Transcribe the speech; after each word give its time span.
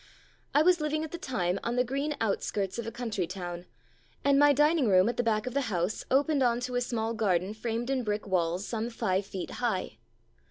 I 0.55 0.63
was 0.63 0.81
living 0.81 1.03
at 1.03 1.11
the 1.11 1.19
time 1.19 1.59
on 1.63 1.75
the 1.75 1.83
green 1.83 2.15
outskirts 2.19 2.79
of 2.79 2.87
a 2.87 2.91
country 2.91 3.27
town, 3.27 3.67
and 4.25 4.39
my 4.39 4.51
dining 4.51 4.87
room 4.87 5.07
at 5.07 5.15
the 5.15 5.21
back 5.21 5.45
of 5.45 5.53
the 5.53 5.69
house 5.69 6.05
opened 6.09 6.41
on 6.41 6.59
to 6.61 6.73
a 6.73 6.81
small 6.81 7.13
garden 7.13 7.53
framed 7.53 7.91
in 7.91 8.03
brick 8.03 8.25
walls 8.25 8.65
some 8.65 8.89
five 8.89 9.27
feet 9.27 9.51
high. 9.61 9.99